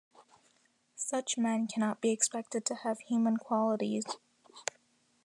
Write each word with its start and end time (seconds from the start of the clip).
Such 0.95 1.37
men 1.37 1.67
cannot 1.67 2.01
be 2.01 2.09
expected 2.09 2.65
to 2.65 2.73
have 2.77 3.01
human 3.01 3.37
qualities. 3.37 4.05